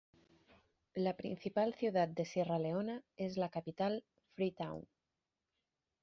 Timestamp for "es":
3.17-3.37